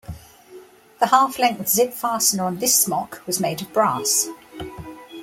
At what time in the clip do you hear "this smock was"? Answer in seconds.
2.57-3.39